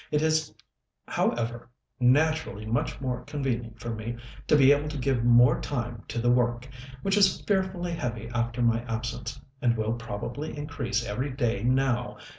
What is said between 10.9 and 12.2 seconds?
every day now.